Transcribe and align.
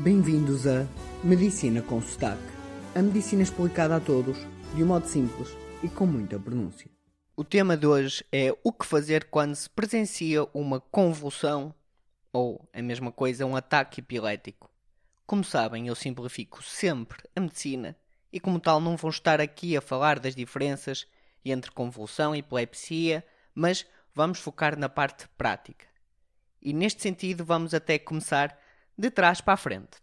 Bem-vindos 0.00 0.66
a 0.66 0.84
Medicina 1.22 1.80
com 1.80 2.02
Sotaque. 2.02 2.42
A 2.92 3.00
medicina 3.00 3.42
explicada 3.42 3.94
a 3.94 4.00
todos, 4.00 4.36
de 4.74 4.82
um 4.82 4.86
modo 4.86 5.06
simples 5.06 5.50
e 5.80 5.88
com 5.88 6.06
muita 6.06 6.40
pronúncia. 6.40 6.90
O 7.36 7.44
tema 7.44 7.76
de 7.76 7.86
hoje 7.86 8.24
é 8.32 8.52
o 8.64 8.72
que 8.72 8.84
fazer 8.84 9.26
quando 9.26 9.54
se 9.54 9.70
presencia 9.70 10.44
uma 10.52 10.80
convulsão 10.80 11.72
ou, 12.32 12.68
a 12.72 12.82
mesma 12.82 13.12
coisa, 13.12 13.46
um 13.46 13.54
ataque 13.54 14.00
epilético. 14.00 14.68
Como 15.24 15.44
sabem, 15.44 15.86
eu 15.86 15.94
simplifico 15.94 16.62
sempre 16.64 17.22
a 17.36 17.40
medicina 17.40 17.94
e, 18.32 18.40
como 18.40 18.58
tal, 18.58 18.80
não 18.80 18.96
vou 18.96 19.10
estar 19.10 19.40
aqui 19.40 19.76
a 19.76 19.80
falar 19.80 20.18
das 20.18 20.34
diferenças 20.34 21.06
entre 21.44 21.70
convulsão 21.70 22.34
e 22.34 22.38
epilepsia, 22.40 23.24
mas 23.54 23.86
vamos 24.12 24.40
focar 24.40 24.76
na 24.76 24.88
parte 24.88 25.28
prática. 25.36 25.86
E 26.60 26.72
neste 26.72 27.02
sentido, 27.02 27.44
vamos 27.44 27.72
até 27.72 27.98
começar 27.98 28.58
de 28.96 29.10
trás 29.10 29.40
para 29.40 29.54
a 29.54 29.56
frente. 29.56 29.98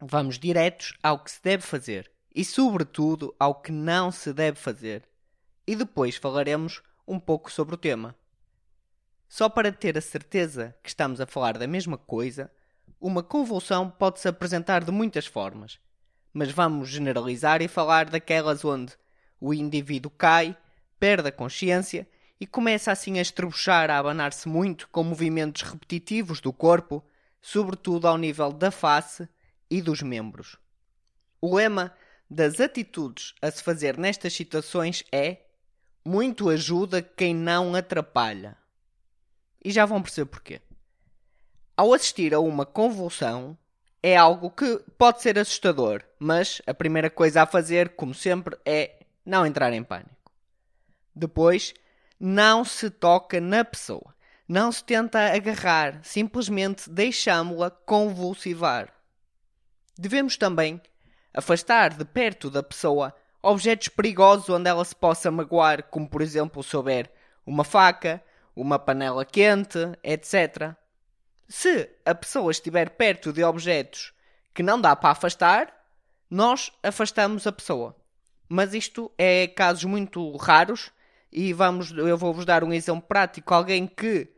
Vamos 0.00 0.38
diretos 0.38 0.94
ao 1.02 1.18
que 1.18 1.30
se 1.30 1.42
deve 1.42 1.62
fazer 1.62 2.10
e, 2.34 2.44
sobretudo, 2.44 3.34
ao 3.38 3.54
que 3.54 3.70
não 3.70 4.10
se 4.10 4.32
deve 4.32 4.58
fazer. 4.58 5.08
E 5.66 5.76
depois 5.76 6.16
falaremos 6.16 6.82
um 7.06 7.18
pouco 7.18 7.50
sobre 7.50 7.74
o 7.74 7.78
tema. 7.78 8.14
Só 9.28 9.48
para 9.48 9.72
ter 9.72 9.96
a 9.96 10.00
certeza 10.00 10.76
que 10.82 10.88
estamos 10.88 11.20
a 11.20 11.26
falar 11.26 11.56
da 11.58 11.66
mesma 11.66 11.96
coisa, 11.96 12.50
uma 13.00 13.22
convulsão 13.22 13.90
pode 13.90 14.20
se 14.20 14.28
apresentar 14.28 14.84
de 14.84 14.90
muitas 14.90 15.26
formas, 15.26 15.78
mas 16.32 16.50
vamos 16.50 16.88
generalizar 16.88 17.62
e 17.62 17.68
falar 17.68 18.10
daquelas 18.10 18.64
onde 18.64 18.94
o 19.40 19.52
indivíduo 19.52 20.10
cai, 20.10 20.56
perde 20.98 21.28
a 21.28 21.32
consciência 21.32 22.08
e 22.40 22.46
começa 22.46 22.90
assim 22.90 23.18
a 23.18 23.22
estrebuchar, 23.22 23.90
a 23.90 23.98
abanar-se 23.98 24.48
muito 24.48 24.88
com 24.88 25.04
movimentos 25.04 25.62
repetitivos 25.62 26.40
do 26.40 26.52
corpo 26.52 27.04
sobretudo 27.44 28.08
ao 28.08 28.16
nível 28.16 28.50
da 28.50 28.70
face 28.70 29.28
e 29.70 29.82
dos 29.82 30.00
membros. 30.00 30.56
O 31.42 31.54
lema 31.54 31.92
das 32.28 32.58
atitudes 32.58 33.34
a 33.42 33.50
se 33.50 33.62
fazer 33.62 33.98
nestas 33.98 34.32
situações 34.32 35.04
é 35.12 35.42
muito 36.02 36.48
ajuda 36.48 37.02
quem 37.02 37.34
não 37.34 37.74
atrapalha. 37.74 38.56
E 39.62 39.70
já 39.70 39.84
vão 39.84 40.00
perceber 40.00 40.30
porquê. 40.30 40.62
Ao 41.76 41.92
assistir 41.92 42.32
a 42.32 42.40
uma 42.40 42.64
convulsão, 42.64 43.58
é 44.02 44.16
algo 44.16 44.50
que 44.50 44.82
pode 44.96 45.20
ser 45.20 45.38
assustador, 45.38 46.02
mas 46.18 46.62
a 46.66 46.72
primeira 46.72 47.10
coisa 47.10 47.42
a 47.42 47.46
fazer, 47.46 47.90
como 47.90 48.14
sempre, 48.14 48.56
é 48.64 49.04
não 49.24 49.44
entrar 49.44 49.70
em 49.74 49.84
pânico. 49.84 50.32
Depois, 51.14 51.74
não 52.18 52.64
se 52.64 52.88
toca 52.88 53.38
na 53.38 53.62
pessoa. 53.66 54.13
Não 54.46 54.70
se 54.70 54.84
tenta 54.84 55.32
agarrar, 55.32 56.00
simplesmente 56.02 56.90
deixamo-la 56.90 57.70
convulsivar. 57.70 58.92
Devemos 59.98 60.36
também 60.36 60.82
afastar 61.32 61.94
de 61.94 62.04
perto 62.04 62.50
da 62.50 62.62
pessoa 62.62 63.14
objetos 63.42 63.88
perigosos 63.88 64.50
onde 64.50 64.68
ela 64.68 64.84
se 64.84 64.94
possa 64.94 65.30
magoar, 65.30 65.84
como 65.84 66.08
por 66.08 66.20
exemplo 66.20 66.62
se 66.62 66.76
houver 66.76 67.10
uma 67.46 67.64
faca, 67.64 68.22
uma 68.54 68.78
panela 68.78 69.24
quente, 69.24 69.78
etc. 70.02 70.74
Se 71.48 71.90
a 72.04 72.14
pessoa 72.14 72.50
estiver 72.50 72.90
perto 72.90 73.32
de 73.32 73.42
objetos 73.42 74.12
que 74.52 74.62
não 74.62 74.78
dá 74.80 74.94
para 74.94 75.10
afastar, 75.10 75.74
nós 76.28 76.70
afastamos 76.82 77.46
a 77.46 77.52
pessoa. 77.52 77.96
Mas 78.46 78.74
isto 78.74 79.10
é 79.16 79.46
casos 79.46 79.84
muito 79.84 80.36
raros 80.36 80.90
e 81.32 81.52
vamos, 81.52 81.90
eu 81.92 82.16
vou-vos 82.16 82.44
dar 82.44 82.62
um 82.62 82.72
exemplo 82.72 83.06
prático. 83.06 83.52
Alguém 83.52 83.86
que 83.86 84.33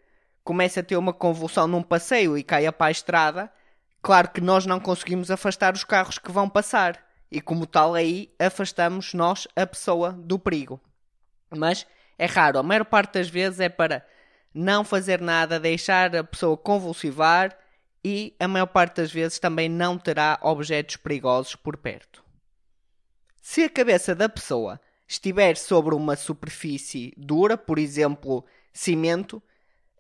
começa 0.47 0.79
a 0.79 0.83
ter 0.83 0.97
uma 0.97 1.13
convulsão 1.13 1.67
num 1.67 1.83
passeio 1.83 2.39
e 2.39 2.45
caia 2.45 2.71
para 2.71 2.87
a 2.87 2.91
estrada, 2.93 3.53
claro 4.01 4.31
que 4.31 4.41
nós 4.41 4.65
não 4.65 4.79
conseguimos 4.79 5.29
afastar 5.29 5.75
os 5.75 5.83
carros 5.83 6.19
que 6.19 6.31
vão 6.31 6.49
passar. 6.49 7.05
E 7.29 7.41
como 7.41 7.67
tal 7.67 7.95
aí 7.95 8.33
afastamos 8.39 9.13
nós 9.13 9.49
a 9.57 9.67
pessoa 9.67 10.13
do 10.13 10.39
perigo. 10.39 10.81
Mas 11.51 11.85
é 12.17 12.27
raro, 12.27 12.61
a 12.61 12.63
maior 12.63 12.85
parte 12.85 13.15
das 13.15 13.29
vezes 13.29 13.59
é 13.59 13.69
para 13.69 14.07
não 14.55 14.85
fazer 14.85 15.21
nada, 15.21 15.59
deixar 15.59 16.15
a 16.15 16.23
pessoa 16.23 16.57
convulsivar 16.57 17.59
e 18.05 18.33
a 18.39 18.47
maior 18.47 18.67
parte 18.67 18.99
das 19.03 19.11
vezes 19.11 19.41
também 19.41 19.69
não 19.69 19.99
terá 19.99 20.39
objetos 20.43 20.97
perigosos 20.97 21.57
por 21.57 21.77
perto. 21.77 22.25
Se 23.43 23.65
a 23.65 23.69
cabeça 23.69 24.15
da 24.15 24.29
pessoa 24.29 24.81
estiver 25.09 25.57
sobre 25.57 25.93
uma 25.93 26.15
superfície 26.15 27.13
dura, 27.17 27.59
por 27.59 27.81
exemplo, 27.81 28.45
cimento, 28.73 29.43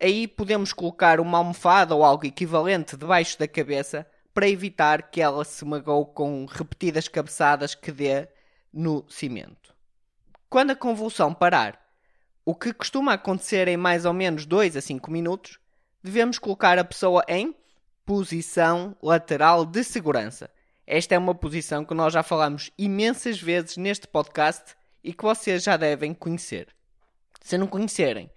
Aí 0.00 0.28
podemos 0.28 0.72
colocar 0.72 1.20
uma 1.20 1.38
almofada 1.38 1.94
ou 1.94 2.04
algo 2.04 2.26
equivalente 2.26 2.96
debaixo 2.96 3.38
da 3.38 3.48
cabeça 3.48 4.06
para 4.34 4.48
evitar 4.48 5.10
que 5.10 5.22
ela 5.22 5.44
se 5.44 5.64
magoe 5.64 6.06
com 6.14 6.44
repetidas 6.44 7.08
cabeçadas 7.08 7.74
que 7.74 7.90
dê 7.90 8.28
no 8.72 9.04
cimento. 9.08 9.74
Quando 10.50 10.72
a 10.72 10.76
convulsão 10.76 11.32
parar, 11.32 11.80
o 12.44 12.54
que 12.54 12.74
costuma 12.74 13.14
acontecer 13.14 13.66
em 13.68 13.76
mais 13.78 14.04
ou 14.04 14.12
menos 14.12 14.44
2 14.44 14.76
a 14.76 14.80
5 14.82 15.10
minutos, 15.10 15.58
devemos 16.02 16.38
colocar 16.38 16.78
a 16.78 16.84
pessoa 16.84 17.24
em 17.26 17.56
posição 18.04 18.94
lateral 19.02 19.64
de 19.64 19.82
segurança. 19.82 20.50
Esta 20.86 21.14
é 21.14 21.18
uma 21.18 21.34
posição 21.34 21.84
que 21.84 21.94
nós 21.94 22.12
já 22.12 22.22
falamos 22.22 22.70
imensas 22.78 23.40
vezes 23.40 23.76
neste 23.76 24.06
podcast 24.06 24.76
e 25.02 25.12
que 25.12 25.24
vocês 25.24 25.64
já 25.64 25.76
devem 25.76 26.12
conhecer. 26.12 26.68
Se 27.40 27.56
não 27.56 27.66
conhecerem, 27.66 28.30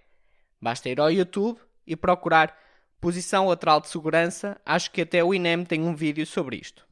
Basta 0.60 0.88
ir 0.88 1.00
ao 1.00 1.10
YouTube 1.10 1.60
e 1.86 1.96
procurar 1.96 2.56
posição 3.00 3.48
lateral 3.48 3.80
de 3.80 3.88
segurança. 3.88 4.60
Acho 4.64 4.90
que 4.90 5.02
até 5.02 5.24
o 5.24 5.32
INEM 5.32 5.64
tem 5.64 5.82
um 5.82 5.94
vídeo 5.94 6.26
sobre 6.26 6.56
isto. 6.56 6.86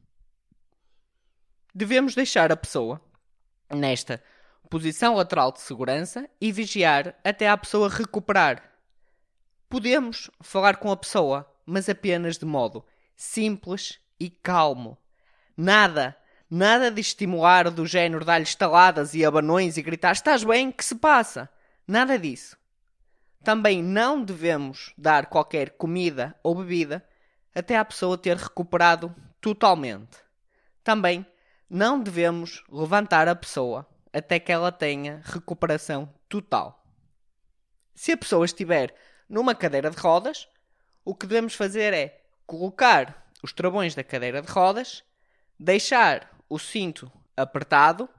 Devemos 1.73 2.15
deixar 2.15 2.51
a 2.51 2.57
pessoa 2.57 2.99
nesta 3.69 4.21
posição 4.69 5.15
lateral 5.15 5.51
de 5.51 5.61
segurança 5.61 6.29
e 6.41 6.51
vigiar 6.51 7.15
até 7.23 7.47
a 7.47 7.57
pessoa 7.57 7.89
recuperar. 7.89 8.63
Podemos 9.69 10.29
falar 10.41 10.77
com 10.77 10.91
a 10.91 10.97
pessoa, 10.97 11.49
mas 11.65 11.87
apenas 11.87 12.37
de 12.37 12.45
modo 12.45 12.83
simples 13.15 13.99
e 14.19 14.29
calmo. 14.29 14.97
Nada, 15.55 16.17
nada 16.49 16.89
de 16.89 17.01
estimular 17.01 17.69
do 17.69 17.85
género 17.85 18.25
dar-lhe 18.25 18.43
estaladas 18.43 19.13
e 19.13 19.23
abanões 19.23 19.77
e 19.77 19.81
gritar: 19.81 20.11
Estás 20.11 20.43
bem? 20.43 20.71
Que 20.71 20.83
se 20.83 20.95
passa? 20.95 21.49
Nada 21.87 22.17
disso. 22.17 22.58
Também 23.43 23.81
não 23.81 24.23
devemos 24.23 24.93
dar 24.97 25.27
qualquer 25.27 25.71
comida 25.71 26.35
ou 26.43 26.55
bebida 26.55 27.07
até 27.55 27.77
a 27.77 27.85
pessoa 27.85 28.17
ter 28.17 28.35
recuperado 28.35 29.15
totalmente. 29.39 30.17
Também 30.83 31.25
não 31.69 32.01
devemos 32.01 32.63
levantar 32.69 33.27
a 33.27 33.35
pessoa 33.35 33.87
até 34.11 34.39
que 34.39 34.51
ela 34.51 34.71
tenha 34.71 35.21
recuperação 35.23 36.13
total. 36.27 36.83
Se 37.95 38.11
a 38.11 38.17
pessoa 38.17 38.45
estiver 38.45 38.93
numa 39.27 39.55
cadeira 39.55 39.89
de 39.89 39.97
rodas, 39.97 40.47
o 41.05 41.15
que 41.15 41.27
devemos 41.27 41.53
fazer 41.53 41.93
é 41.93 42.21
colocar 42.45 43.29
os 43.41 43.53
travões 43.53 43.95
da 43.95 44.03
cadeira 44.03 44.41
de 44.41 44.51
rodas, 44.51 45.03
deixar 45.59 46.29
o 46.49 46.57
cinto 46.57 47.11
apertado 47.37 48.09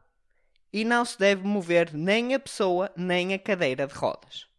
e 0.72 0.84
não 0.84 1.04
se 1.04 1.18
deve 1.18 1.42
mover 1.42 1.92
nem 1.92 2.34
a 2.34 2.40
pessoa 2.40 2.90
nem 2.96 3.34
a 3.34 3.38
cadeira 3.38 3.86
de 3.86 3.94
rodas. 3.94 4.49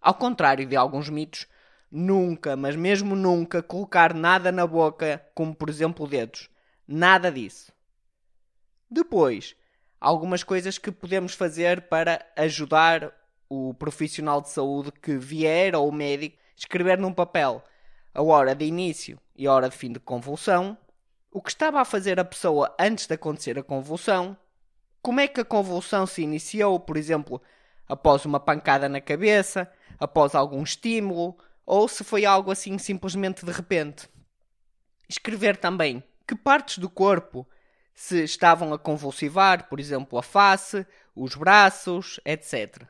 Ao 0.00 0.14
contrário 0.14 0.66
de 0.66 0.76
alguns 0.76 1.08
mitos, 1.08 1.46
nunca, 1.90 2.56
mas 2.56 2.76
mesmo 2.76 3.16
nunca, 3.16 3.62
colocar 3.62 4.14
nada 4.14 4.52
na 4.52 4.66
boca, 4.66 5.24
como 5.34 5.54
por 5.54 5.68
exemplo 5.68 6.06
dedos. 6.06 6.48
Nada 6.86 7.30
disso. 7.30 7.72
Depois, 8.90 9.56
algumas 10.00 10.42
coisas 10.42 10.78
que 10.78 10.90
podemos 10.90 11.34
fazer 11.34 11.82
para 11.82 12.24
ajudar 12.36 13.12
o 13.48 13.74
profissional 13.74 14.40
de 14.40 14.50
saúde 14.50 14.92
que 14.92 15.16
vier 15.16 15.74
ou 15.74 15.88
o 15.88 15.92
médico 15.92 16.38
escrever 16.56 16.98
num 16.98 17.12
papel 17.12 17.62
a 18.14 18.22
hora 18.22 18.54
de 18.54 18.64
início 18.64 19.18
e 19.36 19.46
a 19.46 19.52
hora 19.52 19.68
de 19.68 19.76
fim 19.76 19.92
de 19.92 20.00
convulsão, 20.00 20.76
o 21.30 21.40
que 21.40 21.50
estava 21.50 21.80
a 21.80 21.84
fazer 21.84 22.18
a 22.18 22.24
pessoa 22.24 22.74
antes 22.78 23.06
de 23.06 23.14
acontecer 23.14 23.58
a 23.58 23.62
convulsão, 23.62 24.36
como 25.00 25.20
é 25.20 25.28
que 25.28 25.40
a 25.40 25.44
convulsão 25.44 26.06
se 26.06 26.22
iniciou, 26.22 26.80
por 26.80 26.96
exemplo, 26.96 27.40
após 27.88 28.24
uma 28.24 28.38
pancada 28.38 28.88
na 28.88 29.00
cabeça, 29.00 29.70
após 29.98 30.34
algum 30.34 30.62
estímulo, 30.62 31.36
ou 31.64 31.88
se 31.88 32.04
foi 32.04 32.24
algo 32.24 32.50
assim 32.50 32.78
simplesmente 32.78 33.44
de 33.44 33.52
repente. 33.52 34.08
Escrever 35.08 35.56
também 35.56 36.02
que 36.26 36.36
partes 36.36 36.78
do 36.78 36.90
corpo 36.90 37.48
se 37.94 38.22
estavam 38.22 38.72
a 38.72 38.78
convulsivar, 38.78 39.68
por 39.68 39.80
exemplo, 39.80 40.18
a 40.18 40.22
face, 40.22 40.86
os 41.16 41.34
braços, 41.34 42.20
etc. 42.24 42.84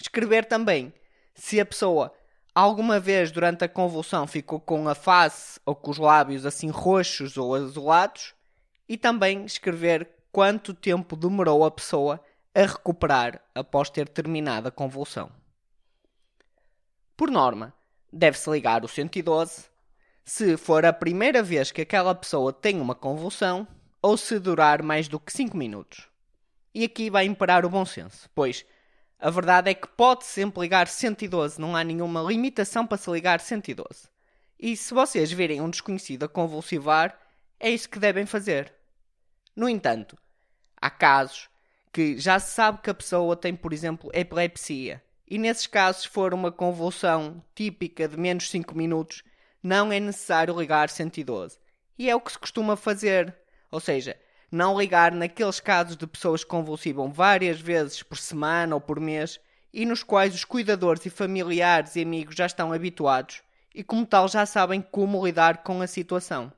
Escrever 0.00 0.44
também 0.44 0.92
se 1.34 1.60
a 1.60 1.64
pessoa 1.64 2.12
alguma 2.54 3.00
vez 3.00 3.32
durante 3.32 3.64
a 3.64 3.68
convulsão 3.68 4.26
ficou 4.26 4.60
com 4.60 4.88
a 4.88 4.94
face 4.94 5.58
ou 5.64 5.74
com 5.74 5.90
os 5.90 5.98
lábios 5.98 6.44
assim 6.44 6.68
roxos 6.68 7.36
ou 7.36 7.54
azulados 7.54 8.34
e 8.88 8.96
também 8.96 9.44
escrever 9.44 10.08
quanto 10.30 10.74
tempo 10.74 11.16
demorou 11.16 11.64
a 11.64 11.70
pessoa 11.70 12.20
a 12.54 12.60
recuperar 12.62 13.42
após 13.54 13.90
ter 13.90 14.08
terminado 14.08 14.68
a 14.68 14.70
convulsão. 14.70 15.30
Por 17.16 17.30
norma, 17.30 17.74
deve-se 18.12 18.48
ligar 18.50 18.84
o 18.84 18.88
112. 18.88 19.64
se 20.24 20.56
for 20.56 20.86
a 20.86 20.92
primeira 20.92 21.42
vez 21.42 21.70
que 21.70 21.82
aquela 21.82 22.14
pessoa 22.14 22.52
tem 22.52 22.80
uma 22.80 22.94
convulsão 22.94 23.66
ou 24.00 24.16
se 24.16 24.38
durar 24.38 24.82
mais 24.82 25.08
do 25.08 25.20
que 25.20 25.32
5 25.32 25.56
minutos. 25.56 26.08
E 26.72 26.84
aqui 26.84 27.10
vai 27.10 27.26
imperar 27.26 27.66
o 27.66 27.70
bom 27.70 27.84
senso, 27.84 28.28
pois 28.34 28.64
a 29.18 29.30
verdade 29.30 29.70
é 29.70 29.74
que 29.74 29.88
pode 29.88 30.24
sempre 30.24 30.60
ligar 30.60 30.86
112, 30.88 31.60
não 31.60 31.76
há 31.76 31.82
nenhuma 31.84 32.22
limitação 32.22 32.86
para 32.86 32.98
se 32.98 33.10
ligar 33.10 33.40
112. 33.40 34.08
E 34.58 34.76
se 34.76 34.94
vocês 34.94 35.30
virem 35.30 35.60
um 35.60 35.70
desconhecido 35.70 36.24
a 36.24 36.28
convulsivar, 36.28 37.18
é 37.58 37.70
isso 37.70 37.88
que 37.88 37.98
devem 37.98 38.26
fazer. 38.26 38.72
No 39.54 39.68
entanto, 39.68 40.16
há 40.76 40.90
casos 40.90 41.48
que 41.94 42.18
já 42.18 42.40
se 42.40 42.52
sabe 42.52 42.80
que 42.82 42.90
a 42.90 42.94
pessoa 42.94 43.36
tem, 43.36 43.54
por 43.54 43.72
exemplo, 43.72 44.10
epilepsia. 44.12 45.00
E 45.30 45.38
nesses 45.38 45.68
casos, 45.68 46.02
se 46.02 46.08
for 46.08 46.34
uma 46.34 46.50
convulsão 46.50 47.40
típica 47.54 48.08
de 48.08 48.16
menos 48.16 48.50
5 48.50 48.76
minutos, 48.76 49.22
não 49.62 49.92
é 49.92 50.00
necessário 50.00 50.58
ligar 50.58 50.90
112. 50.90 51.56
E 51.96 52.10
é 52.10 52.16
o 52.16 52.20
que 52.20 52.32
se 52.32 52.38
costuma 52.38 52.74
fazer. 52.74 53.32
Ou 53.70 53.78
seja, 53.78 54.16
não 54.50 54.76
ligar 54.76 55.12
naqueles 55.12 55.60
casos 55.60 55.96
de 55.96 56.04
pessoas 56.04 56.42
que 56.42 56.50
convulsivam 56.50 57.12
várias 57.12 57.60
vezes 57.60 58.02
por 58.02 58.18
semana 58.18 58.74
ou 58.74 58.80
por 58.80 58.98
mês 58.98 59.38
e 59.72 59.86
nos 59.86 60.02
quais 60.02 60.34
os 60.34 60.44
cuidadores 60.44 61.06
e 61.06 61.10
familiares 61.10 61.94
e 61.94 62.02
amigos 62.02 62.34
já 62.34 62.46
estão 62.46 62.72
habituados 62.72 63.40
e, 63.72 63.84
como 63.84 64.04
tal, 64.04 64.26
já 64.26 64.44
sabem 64.44 64.82
como 64.82 65.24
lidar 65.24 65.62
com 65.62 65.80
a 65.80 65.86
situação. 65.86 66.52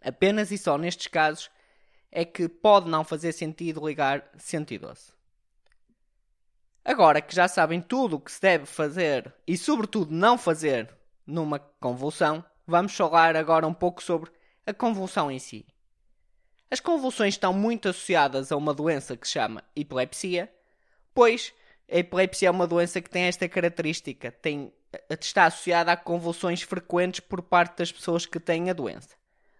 Apenas 0.00 0.52
e 0.52 0.58
só 0.58 0.78
nestes 0.78 1.08
casos 1.08 1.50
é 2.12 2.26
que 2.26 2.46
pode 2.46 2.90
não 2.90 3.02
fazer 3.02 3.32
sentido 3.32 3.84
ligar 3.86 4.30
112. 4.36 5.12
Agora 6.84 7.22
que 7.22 7.34
já 7.34 7.48
sabem 7.48 7.80
tudo 7.80 8.16
o 8.16 8.20
que 8.20 8.30
se 8.30 8.40
deve 8.40 8.66
fazer 8.66 9.32
e, 9.46 9.56
sobretudo, 9.56 10.12
não 10.12 10.36
fazer 10.36 10.94
numa 11.26 11.58
convulsão, 11.58 12.44
vamos 12.66 12.94
falar 12.94 13.34
agora 13.34 13.66
um 13.66 13.72
pouco 13.72 14.02
sobre 14.02 14.30
a 14.66 14.74
convulsão 14.74 15.30
em 15.30 15.38
si. 15.38 15.64
As 16.70 16.80
convulsões 16.80 17.34
estão 17.34 17.52
muito 17.52 17.88
associadas 17.88 18.52
a 18.52 18.56
uma 18.56 18.74
doença 18.74 19.16
que 19.16 19.26
se 19.26 19.34
chama 19.34 19.64
epilepsia, 19.74 20.52
pois 21.14 21.54
a 21.90 21.98
epilepsia 21.98 22.48
é 22.48 22.50
uma 22.50 22.66
doença 22.66 23.00
que 23.00 23.10
tem 23.10 23.24
esta 23.24 23.48
característica, 23.48 24.32
tem, 24.32 24.72
está 25.20 25.46
associada 25.46 25.92
a 25.92 25.96
convulsões 25.96 26.62
frequentes 26.62 27.20
por 27.20 27.42
parte 27.42 27.78
das 27.78 27.92
pessoas 27.92 28.26
que 28.26 28.40
têm 28.40 28.70
a 28.70 28.72
doença. 28.72 29.14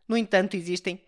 No 0.08 0.16
entanto, 0.16 0.56
existem 0.56 1.00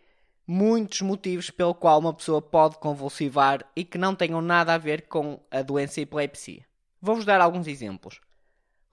muitos 0.47 1.01
motivos 1.01 1.51
pelo 1.51 1.75
qual 1.75 1.99
uma 1.99 2.13
pessoa 2.13 2.41
pode 2.43 2.79
convulsivar 2.79 3.65
e 3.75 3.85
que 3.85 3.99
não 3.99 4.15
tenham 4.15 4.43
nada 4.43 4.75
a 4.75 4.79
ver 4.79 5.03
com 5.03 5.41
a 5.51 5.63
doença 5.63 6.01
epilepsia. 6.01 6.65
Vou-vos 7.01 7.25
dar 7.25 7.41
alguns 7.41 7.67
exemplos. 7.67 8.21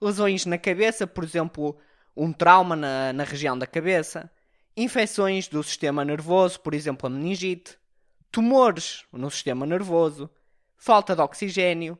Lesões 0.00 0.46
na 0.46 0.58
cabeça, 0.58 1.06
por 1.06 1.24
exemplo, 1.24 1.76
um 2.16 2.32
trauma 2.32 2.74
na, 2.74 3.12
na 3.12 3.24
região 3.24 3.56
da 3.56 3.66
cabeça, 3.66 4.30
infecções 4.76 5.48
do 5.48 5.62
sistema 5.62 6.04
nervoso, 6.04 6.60
por 6.60 6.74
exemplo, 6.74 7.06
a 7.06 7.10
meningite, 7.10 7.78
tumores 8.30 9.04
no 9.12 9.30
sistema 9.30 9.66
nervoso, 9.66 10.28
falta 10.76 11.14
de 11.14 11.22
oxigênio, 11.22 11.98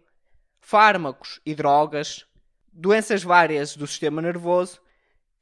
fármacos 0.60 1.40
e 1.44 1.54
drogas, 1.54 2.26
doenças 2.72 3.22
várias 3.22 3.76
do 3.76 3.86
sistema 3.86 4.22
nervoso 4.22 4.80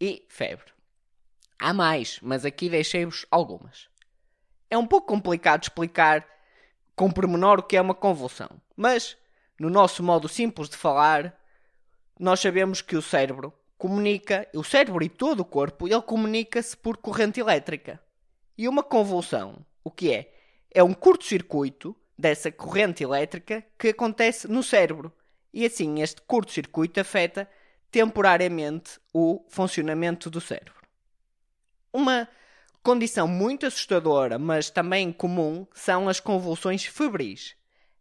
e 0.00 0.26
febre. 0.28 0.72
Há 1.58 1.72
mais, 1.72 2.18
mas 2.22 2.44
aqui 2.44 2.68
deixei-vos 2.68 3.26
algumas. 3.30 3.89
É 4.70 4.78
um 4.78 4.87
pouco 4.87 5.08
complicado 5.08 5.64
explicar 5.64 6.25
com 6.94 7.11
pormenor 7.11 7.58
o 7.58 7.62
que 7.62 7.76
é 7.76 7.81
uma 7.81 7.94
convulsão, 7.94 8.49
mas, 8.76 9.17
no 9.58 9.69
nosso 9.69 10.02
modo 10.02 10.28
simples 10.28 10.69
de 10.69 10.76
falar, 10.76 11.37
nós 12.19 12.40
sabemos 12.40 12.81
que 12.81 12.96
o 12.96 13.02
cérebro 13.02 13.52
comunica, 13.76 14.46
o 14.55 14.62
cérebro 14.62 15.02
e 15.02 15.08
todo 15.08 15.40
o 15.40 15.44
corpo, 15.44 15.88
ele 15.88 16.02
comunica-se 16.02 16.76
por 16.76 16.99
corrente 16.99 17.40
elétrica. 17.40 18.00
E 18.56 18.69
uma 18.69 18.82
convulsão, 18.82 19.64
o 19.82 19.90
que 19.90 20.12
é? 20.12 20.32
É 20.70 20.82
um 20.82 20.93
curto-circuito 20.93 21.96
dessa 22.17 22.52
corrente 22.52 23.02
elétrica 23.02 23.64
que 23.78 23.88
acontece 23.88 24.46
no 24.46 24.62
cérebro. 24.62 25.11
E 25.52 25.64
assim, 25.64 26.02
este 26.02 26.20
curto-circuito 26.20 27.00
afeta 27.00 27.49
temporariamente 27.90 29.00
o 29.12 29.44
funcionamento 29.49 30.31
do 30.31 30.40
cérebro. 30.40 30.75
Uma 31.93 32.28
Condição 32.82 33.29
muito 33.29 33.67
assustadora, 33.67 34.38
mas 34.38 34.71
também 34.71 35.12
comum, 35.12 35.67
são 35.75 36.09
as 36.09 36.19
convulsões 36.19 36.82
febris. 36.87 37.55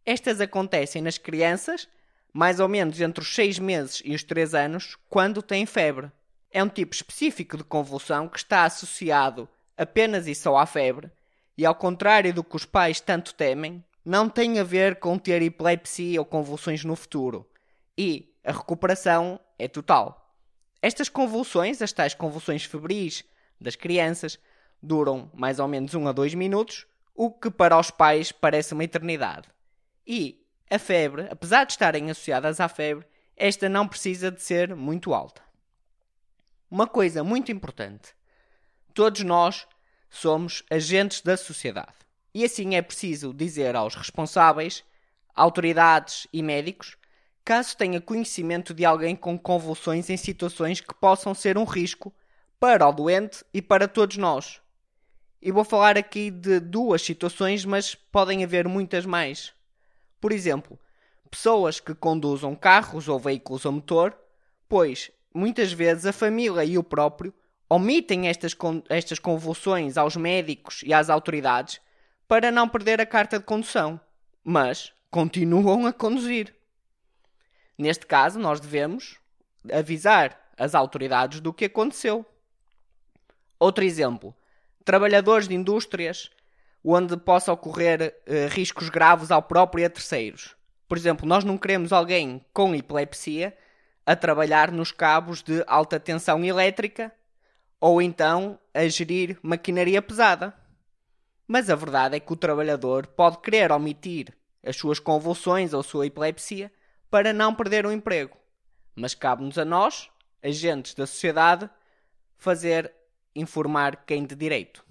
Estas 0.05 0.39
acontecem 0.39 1.01
nas 1.01 1.17
crianças, 1.17 1.85
mais 2.31 2.61
ou 2.61 2.69
menos 2.69 3.01
entre 3.01 3.21
os 3.21 3.35
6 3.35 3.59
meses 3.59 4.01
e 4.05 4.15
os 4.15 4.23
3 4.23 4.55
anos, 4.55 4.97
quando 5.09 5.41
têm 5.41 5.65
febre. 5.65 6.09
É 6.49 6.63
um 6.63 6.69
tipo 6.69 6.95
específico 6.95 7.57
de 7.57 7.63
convulsão 7.65 8.29
que 8.29 8.37
está 8.37 8.63
associado 8.63 9.49
apenas 9.77 10.27
e 10.27 10.33
só 10.33 10.55
à 10.55 10.65
febre, 10.65 11.11
e 11.57 11.65
ao 11.65 11.75
contrário 11.75 12.33
do 12.33 12.43
que 12.43 12.55
os 12.55 12.63
pais 12.63 13.01
tanto 13.01 13.33
temem, 13.33 13.83
não 14.05 14.29
tem 14.29 14.59
a 14.59 14.63
ver 14.63 14.95
com 14.95 15.19
ter 15.19 15.41
epilepsia 15.41 16.21
ou 16.21 16.25
convulsões 16.25 16.85
no 16.85 16.95
futuro. 16.95 17.45
E 17.97 18.33
a 18.45 18.53
recuperação 18.53 19.41
é 19.57 19.67
total. 19.67 20.33
Estas 20.81 21.09
convulsões, 21.09 21.81
as 21.81 21.91
tais 21.91 22.13
convulsões 22.13 22.63
febris 22.63 23.25
das 23.59 23.75
crianças, 23.75 24.39
duram 24.81 25.29
mais 25.33 25.59
ou 25.59 25.67
menos 25.67 25.93
1 25.93 26.07
a 26.07 26.11
2 26.11 26.33
minutos, 26.33 26.85
o 27.13 27.31
que 27.31 27.51
para 27.51 27.77
os 27.77 27.91
pais 27.91 28.31
parece 28.31 28.73
uma 28.73 28.83
eternidade. 28.83 29.47
E 30.07 30.43
a 30.69 30.79
febre, 30.79 31.27
apesar 31.29 31.65
de 31.65 31.73
estarem 31.73 32.09
associadas 32.09 32.59
à 32.59 32.67
febre, 32.67 33.05
esta 33.35 33.67
não 33.67 33.87
precisa 33.87 34.31
de 34.31 34.41
ser 34.41 34.75
muito 34.75 35.13
alta. 35.13 35.41
Uma 36.69 36.87
coisa 36.87 37.23
muito 37.23 37.51
importante: 37.51 38.13
todos 38.93 39.21
nós 39.21 39.67
somos 40.09 40.63
agentes 40.69 41.21
da 41.21 41.35
sociedade. 41.35 41.93
E 42.33 42.45
assim 42.45 42.75
é 42.75 42.81
preciso 42.81 43.33
dizer 43.33 43.75
aos 43.75 43.95
responsáveis, 43.95 44.83
autoridades 45.35 46.27
e 46.31 46.43
médicos, 46.43 46.95
caso 47.43 47.75
tenha 47.75 47.99
conhecimento 47.99 48.73
de 48.73 48.85
alguém 48.85 49.15
com 49.15 49.37
convulsões 49.37 50.09
em 50.09 50.17
situações 50.17 50.79
que 50.81 50.93
possam 50.93 51.33
ser 51.33 51.57
um 51.57 51.63
risco 51.63 52.13
para 52.59 52.87
o 52.87 52.91
doente 52.91 53.43
e 53.53 53.61
para 53.61 53.87
todos 53.87 54.17
nós. 54.17 54.61
E 55.41 55.51
vou 55.51 55.63
falar 55.63 55.97
aqui 55.97 56.29
de 56.29 56.59
duas 56.59 57.01
situações, 57.01 57.63
mas 57.63 57.95
podem 57.95 58.43
haver 58.43 58.67
muitas 58.67 59.05
mais. 59.05 59.53
Por 60.19 60.31
exemplo, 60.31 60.77
pessoas 61.31 61.79
que 61.79 61.95
conduzam 61.95 62.55
carros 62.55 63.07
ou 63.07 63.17
veículos 63.17 63.65
a 63.65 63.71
motor, 63.71 64.17
pois 64.67 65.11
muitas 65.33 65.71
vezes 65.71 66.05
a 66.05 66.11
família 66.11 66.63
e 66.65 66.77
o 66.77 66.83
próprio 66.83 67.33
omitem 67.69 68.27
estas, 68.27 68.55
estas 68.89 69.19
convulsões 69.19 69.97
aos 69.97 70.15
médicos 70.15 70.81
e 70.83 70.93
às 70.93 71.09
autoridades 71.09 71.79
para 72.27 72.51
não 72.51 72.67
perder 72.67 72.99
a 72.99 73.05
carta 73.05 73.39
de 73.39 73.45
condução, 73.45 73.99
mas 74.43 74.91
continuam 75.09 75.85
a 75.85 75.93
conduzir. 75.93 76.53
Neste 77.77 78.05
caso, 78.05 78.37
nós 78.39 78.59
devemos 78.59 79.17
avisar 79.71 80.37
as 80.57 80.75
autoridades 80.75 81.39
do 81.39 81.53
que 81.53 81.65
aconteceu. 81.65 82.25
Outro 83.57 83.83
exemplo: 83.83 84.35
trabalhadores 84.83 85.47
de 85.47 85.55
indústrias 85.55 86.29
onde 86.83 87.17
possa 87.17 87.51
ocorrer 87.51 88.15
uh, 88.27 88.47
riscos 88.49 88.89
graves 88.89 89.31
ao 89.31 89.41
próprio 89.41 89.81
e 89.81 89.85
a 89.85 89.89
terceiros. 89.89 90.55
Por 90.87 90.97
exemplo, 90.97 91.27
nós 91.27 91.43
não 91.43 91.57
queremos 91.57 91.93
alguém 91.93 92.43
com 92.53 92.73
epilepsia 92.73 93.55
a 94.05 94.15
trabalhar 94.15 94.71
nos 94.71 94.91
cabos 94.91 95.43
de 95.43 95.63
alta 95.67 95.99
tensão 95.99 96.43
elétrica 96.43 97.13
ou 97.79 98.01
então 98.01 98.59
a 98.73 98.87
gerir 98.87 99.37
maquinaria 99.41 100.01
pesada. 100.01 100.53
Mas 101.47 101.69
a 101.69 101.75
verdade 101.75 102.15
é 102.15 102.19
que 102.19 102.33
o 102.33 102.35
trabalhador 102.35 103.07
pode 103.07 103.39
querer 103.39 103.71
omitir 103.71 104.33
as 104.63 104.75
suas 104.75 104.99
convulsões 104.99 105.73
ou 105.73 105.83
sua 105.83 106.07
epilepsia 106.07 106.71
para 107.09 107.33
não 107.33 107.53
perder 107.53 107.85
o 107.85 107.91
emprego. 107.91 108.37
Mas 108.95 109.13
cabe-nos 109.13 109.57
a 109.57 109.65
nós, 109.65 110.09
agentes 110.43 110.93
da 110.93 111.07
sociedade, 111.07 111.69
fazer 112.37 112.91
informar 113.39 114.05
quem 114.05 114.25
de 114.25 114.35
direito. 114.35 114.85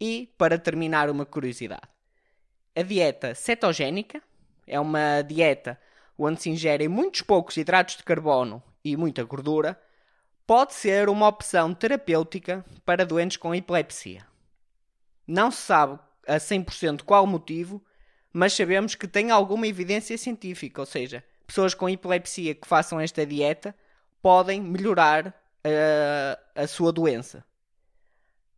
E, 0.00 0.32
para 0.36 0.58
terminar, 0.58 1.08
uma 1.10 1.24
curiosidade. 1.24 1.88
A 2.74 2.82
dieta 2.82 3.34
cetogénica 3.34 4.22
é 4.66 4.78
uma 4.78 5.22
dieta 5.22 5.80
onde 6.18 6.42
se 6.42 6.50
ingerem 6.50 6.88
muitos 6.88 7.22
poucos 7.22 7.56
hidratos 7.56 7.96
de 7.96 8.02
carbono 8.02 8.62
e 8.84 8.96
muita 8.96 9.22
gordura, 9.24 9.80
pode 10.46 10.74
ser 10.74 11.08
uma 11.08 11.28
opção 11.28 11.74
terapêutica 11.74 12.64
para 12.84 13.04
doentes 13.04 13.36
com 13.36 13.54
epilepsia. 13.54 14.26
Não 15.26 15.50
se 15.50 15.62
sabe 15.62 15.98
a 16.26 16.36
100% 16.36 17.02
qual 17.02 17.24
o 17.24 17.26
motivo, 17.26 17.84
mas 18.32 18.52
sabemos 18.52 18.94
que 18.94 19.08
tem 19.08 19.30
alguma 19.30 19.66
evidência 19.66 20.16
científica, 20.16 20.80
ou 20.80 20.86
seja, 20.86 21.24
pessoas 21.46 21.74
com 21.74 21.88
epilepsia 21.88 22.54
que 22.54 22.66
façam 22.66 23.00
esta 23.00 23.26
dieta 23.26 23.74
podem 24.22 24.60
melhorar 24.60 25.34
a, 25.74 26.62
a 26.62 26.66
sua 26.66 26.92
doença. 26.92 27.44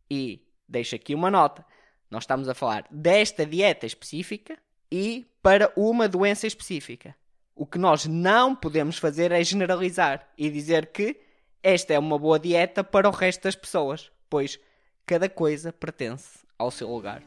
E 0.09 0.41
deixo 0.67 0.95
aqui 0.95 1.13
uma 1.13 1.31
nota: 1.31 1.65
nós 2.09 2.23
estamos 2.23 2.49
a 2.49 2.53
falar 2.53 2.85
desta 2.89 3.45
dieta 3.45 3.85
específica 3.85 4.57
e 4.91 5.27
para 5.41 5.71
uma 5.75 6.07
doença 6.07 6.47
específica. 6.47 7.15
O 7.55 7.65
que 7.65 7.77
nós 7.77 8.05
não 8.05 8.55
podemos 8.55 8.97
fazer 8.97 9.31
é 9.31 9.43
generalizar 9.43 10.27
e 10.37 10.49
dizer 10.49 10.87
que 10.87 11.19
esta 11.61 11.93
é 11.93 11.99
uma 11.99 12.17
boa 12.17 12.39
dieta 12.39 12.83
para 12.83 13.07
o 13.07 13.11
resto 13.11 13.43
das 13.43 13.55
pessoas, 13.55 14.09
pois 14.29 14.57
cada 15.05 15.27
coisa 15.27 15.73
pertence 15.73 16.39
ao 16.57 16.71
seu 16.71 16.89
lugar. 16.89 17.21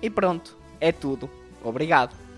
E 0.00 0.10
pronto, 0.10 0.58
é 0.80 0.90
tudo. 0.90 1.30
Obrigado. 1.62 2.31